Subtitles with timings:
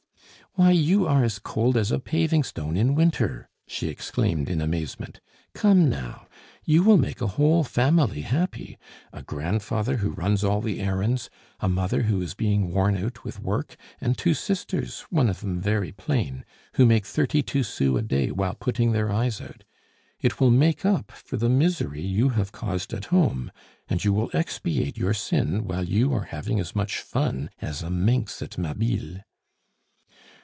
[0.55, 5.21] "Why, you are as cold as a paving stone in winter!" she exclaimed in amazement.
[5.53, 6.27] "Come, now.
[6.65, 8.77] You will make a whole family happy
[9.13, 11.29] a grandfather who runs all the errands,
[11.61, 15.61] a mother who is being worn out with work, and two sisters one of them
[15.61, 16.43] very plain
[16.73, 19.63] who make thirty two sous a day while putting their eyes out.
[20.19, 23.53] It will make up for the misery you have caused at home,
[23.87, 27.89] and you will expiate your sin while you are having as much fun as a
[27.89, 29.21] minx at Mabille."